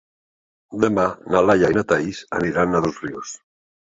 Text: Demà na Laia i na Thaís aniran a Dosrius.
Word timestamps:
Demà 0.85 1.03
na 1.35 1.43
Laia 1.49 1.69
i 1.73 1.77
na 1.77 1.83
Thaís 1.91 2.21
aniran 2.39 2.75
a 2.75 2.81
Dosrius. 2.87 3.37